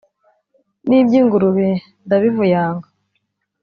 N'iby'ingurube 0.87 1.67
ndabivuyanga! 2.05 2.87